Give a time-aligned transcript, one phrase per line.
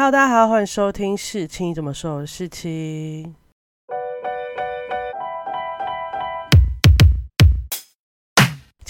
[0.00, 3.34] Hello，大家好，欢迎收听《事情怎么说》的事情。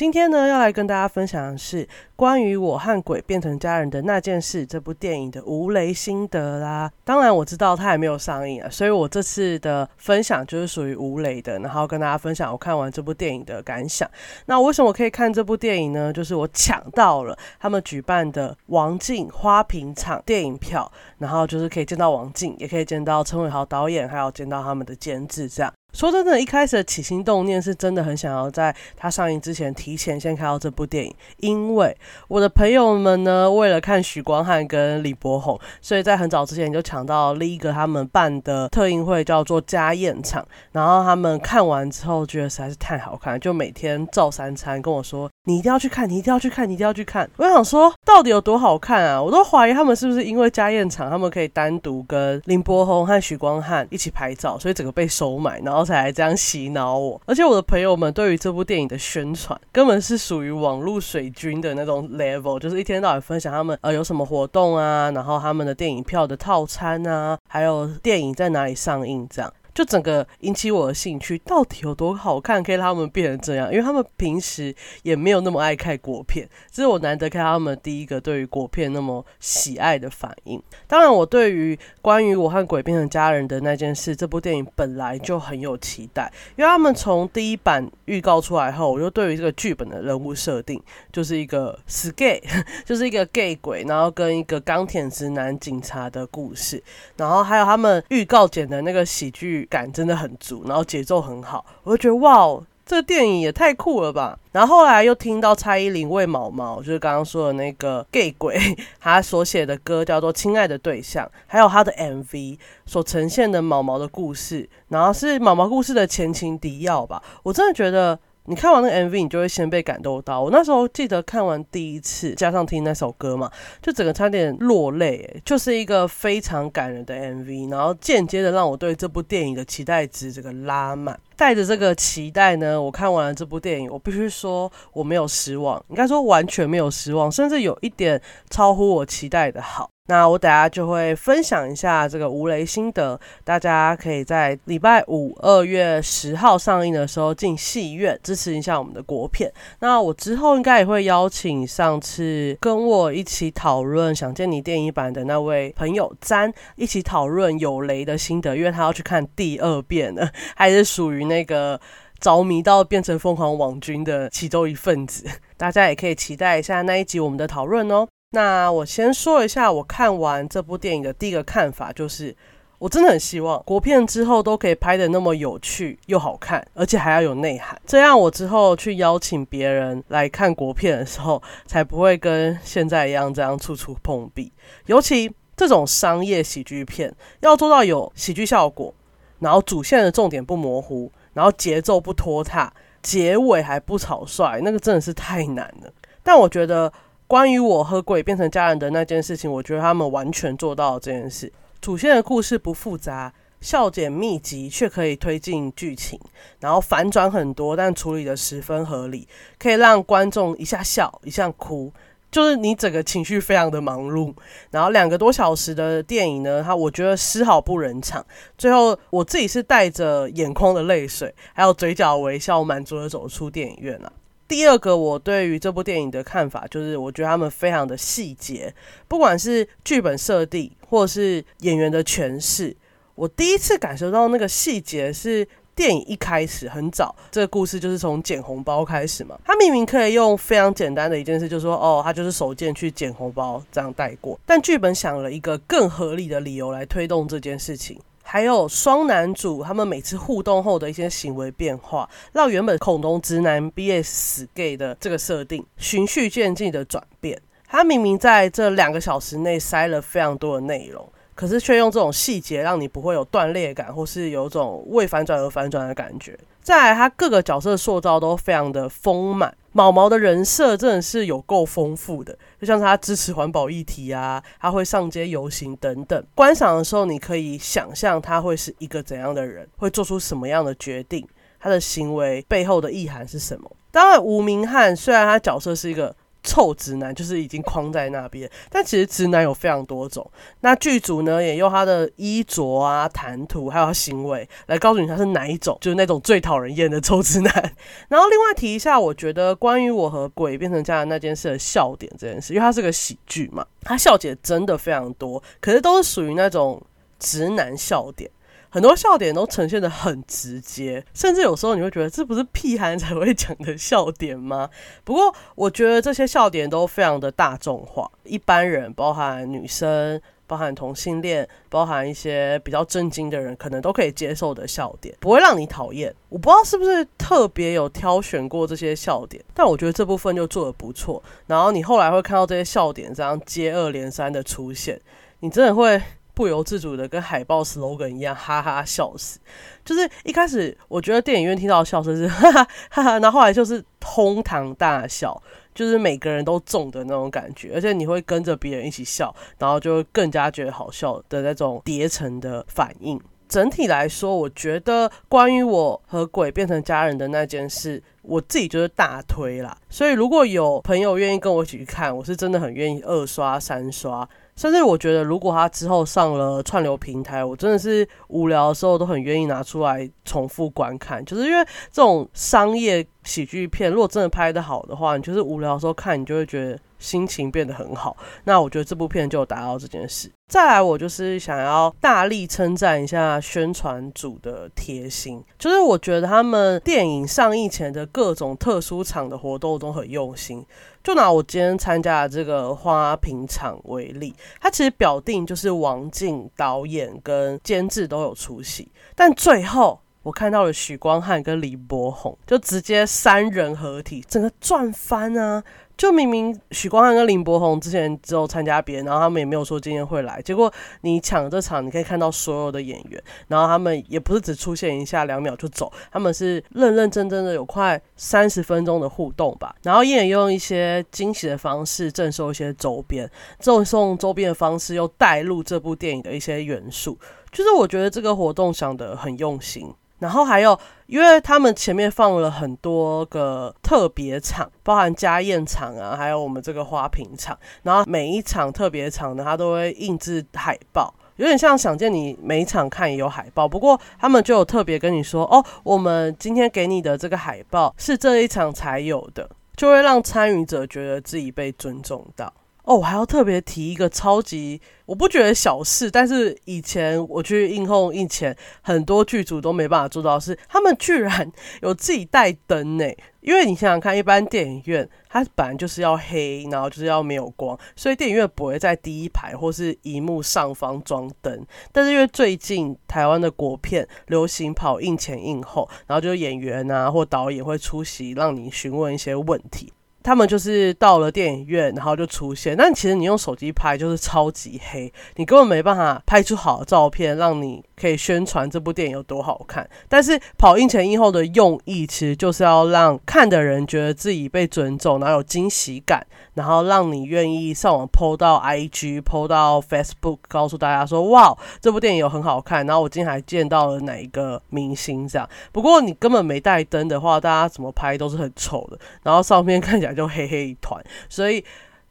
[0.00, 6.90] 今天呢，要来跟大家分享的是关于我和鬼变成家人的那件事这部电影的无雷心得啦。
[7.04, 14.10] 当然，我知道它还没有上映啊，所以我这次的分享就是属于无雷的，然后跟大家分享我看完这部电影的感想。
[14.46, 16.10] 那为什么可以看这部电影呢？
[16.10, 25.70] 就是我抢到了他们举办的王静花瓶场电影票，然后就是可以见到王静，也可以见到陈伟豪导演，还有见到他们的监制这样。
[25.92, 31.96] 说真的，一开始的起心动念是真的很想要在它上映之前提前先看到这部电影，因为
[32.28, 40.46] 我的朋友们呢，为了看许光汉跟李柏宏，所以在很早之前就抢到另一个他们办的特映会，叫做家宴场。
[40.70, 49.20] 然后他们看完之后觉得实在是太好看，就每天照三餐跟我说：“你一定要去看，你一定要去看，你一定要去看。”我想说，到底有多好看啊？
[49.20, 55.79] 我都怀疑他们是不是因为家宴场，他们可以单独跟林柏宏和许光汉一起拍照，所以整个被收买，然后。
[55.84, 69.52] 才这样洗脑我，而且我的朋友们对于这部电影的宣传，根本是属于网络水军的那种 level，就是一天到晚分享他们呃有什么活动啊，然后他们的电影票的套餐啊，还有电影在哪里上映这样。
[69.80, 73.72] 就整个引起我的兴趣，到底有多好看，可以让他们变成这样？
[73.72, 80.62] 因为他们平时也没有那么爱看国片，这是我难得看他们第一个对于国片那么喜爱的反应。
[80.86, 90.78] 当然，我对于关于我和鬼变成家人的那件事，这部电影本来就很有期待，因为他们从第一版预告出来后，我就对于这个剧本的人物设定，
[91.10, 92.38] 就是一个死 gay，
[92.84, 96.82] 就是一个 gay 鬼，然后跟一个钢铁直男警察的故事，
[97.16, 99.66] 然后还有他们预告剪的那个喜剧。
[99.70, 104.36] 感真的很足，然后节奏很好，我就觉得哇，这个电影也太酷了吧！
[104.50, 108.58] 然后后来又听到蔡依林为毛毛，就是刚刚说的那个 gay 鬼，
[109.00, 118.18] 他所写的歌叫做《亲爱的对象》，还有他的 MV 所呈现的毛毛的故事，然后是毛毛故事的前情提要吧，我真的觉得。
[118.50, 120.42] 你看完那个 MV，你就会先被感动到。
[120.42, 123.48] 我那时候记得看完第一次，加上听那首歌嘛，
[123.80, 125.40] 就整个差点落泪。
[125.44, 131.16] 就是一个非常感人的 MV，然后间接的让我对这部电影的期待值这个拉满。
[131.40, 138.20] 带着这个期待呢，我看完了这部电影，我必须说我没有失望，应该说完全没有失望，甚至有一点
[138.50, 139.88] 超乎我期待的好。
[140.06, 149.52] 那我等下就会分享一下这个无雷心得，大家可以在礼拜五二月十号上映的时候进戏院支持一下我们的国片。
[149.78, 161.80] 那我之后应该也会邀请上次跟我一起讨论《想见你》电影版的那位朋友詹一起讨论有雷的心得，因为他要去看第二遍了， 还是属于那个
[162.20, 165.24] 着迷到变成疯狂网军的其中一份子。
[165.56, 168.06] 大家也可以期待一下那一集我们的讨论哦。
[168.32, 172.36] 那我先说一下，我看完这部电影的第一个看法就是，
[172.78, 184.52] 我真的很希望国片之后都可以拍的那么有趣又好看，而且还要有内涵，这样我之后去邀请别人来看国片的时候，才不会跟现在一样这样处处碰壁。
[184.86, 188.94] 尤其这种商业喜剧片，要做到有喜剧效果，
[189.40, 192.70] 然后主线的重点不模糊，然后节奏不拖沓，
[193.02, 195.90] 结尾还不草率，那个真的是太难了。
[196.22, 196.92] 但我觉得。
[197.30, 201.52] 关于我和鬼变成家人的那件事情，我觉得他们完全做到了这件事。
[201.80, 206.18] 主线的故事不复杂，笑点密集，却可以推进剧情，
[206.58, 209.28] 然后反转很多，但处理的十分合理，
[209.60, 211.92] 可以让观众一下笑一下哭，
[212.30, 214.32] 就是你整个情绪非常的忙碌。
[214.70, 218.24] 然后两个多小时的电影呢，它我觉得丝毫不冷场。
[218.56, 224.12] 最后我自己是带着眼眶的泪水，还有嘴角微笑，满足的走出电影院了。
[224.46, 228.74] 第二个，我对于这部电影的看法就是，我觉得他们非常的细节，
[229.06, 232.76] 不管是剧本设定或是演员的诠释，
[233.14, 235.46] 我第一次感受到那个细节是
[235.80, 239.34] 电影一开始很早，这个故事就是从捡红包开始嘛。
[239.42, 247.98] 他明明可以用非常简单的一件事，就说哦，他就是手贱去捡红包这样带过，但剧本想了一个更合理的理由来推动这件事情。
[248.22, 257.40] 还有双男主他们每次互动后的一些行为变化，让原本恐龙直男 BS 死 gay 的这个设定循序渐进的转变。
[257.66, 266.38] 他明明在这两个小时内塞了非常多的内容，可是却用这种细节让你不会有断裂感，或是有种为反转而反转的感觉。
[266.62, 269.56] 再来，他各个角色塑造都非常的丰满。
[269.72, 276.22] 毛毛的人设真的是有够丰富的，就像是他支持环保议题啊，他会上街游行等等。
[276.34, 281.26] 观赏的时候，你可以想象他会是一个怎样的人，会做出什么样的决定，
[281.58, 283.70] 他的行为背后的意涵是什么。
[283.90, 290.28] 当然，吴明翰虽然他角色是一个臭直男就是已经框在那边，但其实直男有非常多种。
[290.60, 297.52] 那剧组呢也用他的衣着啊、谈吐还有行为来告诉你他是哪一种，就是那种最讨人厌的臭直男。
[298.08, 306.82] 然后另外提一下，我觉得关于我和鬼变成家人那件事的笑点这件事，因为它是个喜剧嘛，它笑点真的非常多，可是都是属于那种
[307.18, 308.30] 直男笑点。
[308.70, 314.70] 很多笑点都呈现的很直接，甚至有时候你会觉得这不是屁孩才会讲的笑点吗？
[315.04, 326.14] 不过我觉得这些笑点都非常的大众化，一般人，包含女生、包含同性恋、包含一些比较震惊的人，可能都可以接受的笑点，不会让你讨厌。
[326.28, 331.20] 我不知道是不是特别有挑选过这些笑点，但我觉得这部分就做的不错。
[331.48, 335.00] 然后你后来会看到这些笑点这样接二连三的出现，
[335.40, 336.00] 你真的会。
[336.34, 339.38] 不由自主的跟海报 slogan 一样，哈哈笑死。
[339.84, 345.40] 就是一开始我觉得电影院听到笑声是 哈哈哈哈，然后后来就是哄堂大笑，
[345.74, 353.20] 就是每个人都中的那种感觉，而且你会跟着别人一起笑，然后就更加觉得好笑的那种叠层的反应。
[353.48, 359.76] 整体来说，我觉得关于我和鬼变成家人的那件事，我自己就是大推啦。
[359.88, 364.28] 所以如果有朋友愿意跟我一起去看，我是真的很愿意二刷三刷。
[364.60, 376.78] 甚至我觉得，如果他之后上了串流平台，我真的是无聊的时候都很愿意拿出来重复观看，就是因为这种商业喜剧片，如果真的拍的好的话，你就是无聊的时候看，你就会觉得。
[377.00, 378.14] 心情变得很好，
[378.44, 380.30] 那我觉得这部片就达到这件事。
[380.48, 390.62] 再来，我就是想要大力称赞一下宣传组的贴心，就是我觉得他们电影上映前的各种特殊场的活动都很用心。
[391.02, 405.62] 就拿我今天参加的这个花瓶场为例，它其实表定就是王静导演跟监制都有出席，但最后我看到了许光汉跟李柏宏，就直接三人合体，整个赚翻啊！
[405.96, 410.40] 就明明许光汉跟林柏宏之前只有参加别人，然后他们也没有说今天会来。
[410.40, 410.72] 结果
[411.02, 419.74] 你抢这场，你可以看到所有的演员，然后他们也不是只出现一下两秒就走，他们是认认真真的有快三十分钟的互动吧。
[419.82, 427.18] 然后也用一些惊喜的方式赠送一些周边，赠送周边的方式又带入这部电影的一些元素，
[427.52, 429.92] 就是我觉得这个活动想得很用心。
[430.20, 437.58] 然后还有，因为他们前面放了很多个特别场，包含家宴场啊，还有我们这个花瓶场。
[437.82, 443.66] 然后每一场特别场呢，它都会印制海报，有点像想见你每一场看也有海报。
[443.66, 452.52] 不过他们就有特别跟你说，哦，我们今天给你的这个海报是这一场才有的，就会让参与者觉得自己被尊重到。
[452.90, 461.48] 哦，我还要特别提一个超级，我不觉得小事，但是以前我去映后映前，很多剧组都没办法做到，是他们居然
[461.82, 463.04] 有自己带灯呢。
[463.42, 471.64] 因为你想想看，一般电影院它本来就是要黑，然后就是要没有光，所以电影院不会在第一排或是荧幕上方装灯。
[471.92, 479.92] 但是因为最近台湾的国片流行跑映前映后，然后就演员啊或导演会出席，让你询问一些问题。
[480.22, 482.76] 他们就是到了电影院，然后就出现。
[482.76, 489.88] 但其实你用手机拍就是超级黑，你根本没办法拍出好的照片，让你可以宣传这部电影有多好看。
[490.08, 505.48] 但是跑映前映后的用意，其实就是要让看的人觉得自己被尊重，然后有惊喜感，然后让你愿意上网 PO 到 IG、PO 到 Facebook，告诉大家说：“哇，这部电影有很好看。”然后我今天还见到了哪一个明星这样。
[505.72, 508.98] 不过你根本没带灯的话，大家怎么拍都是很丑的。
[509.22, 510.10] 然后上面看起来。
[510.20, 511.64] 就黑黑一团，所以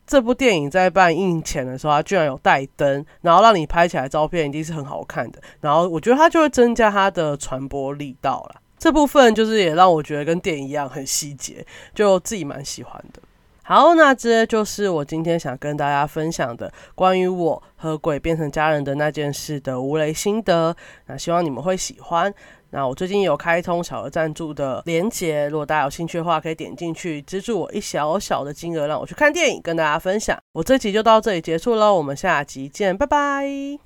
[0.08, 5.40] 这部电影在办映前的时候，它居然有带灯，然后让你拍起来照片一定是很好看的。
[5.62, 8.62] 然后我觉得它就会增加它的传播力道了。
[8.80, 11.64] 这部分就是也让我觉得跟电影一样很细节，
[11.94, 13.22] 就自己蛮喜欢的。
[13.62, 20.76] 好，那这就是我今天想跟大家分享的关于我和鬼变成家人的那件事的无雷心得。
[21.06, 22.34] 那希望你们会喜欢。
[22.72, 30.38] 那我最近有开通小额赞助的连接，如果大家有兴趣的话，可以点进去资助我一小小的金额，让我去看电影，跟大家分享。
[30.54, 33.80] 我这集就到这里结束喽，我们下集见，拜拜。